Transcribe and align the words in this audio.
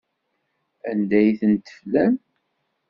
Anda 0.89 1.15
ay 1.19 1.31
ten-teflam? 1.39 2.13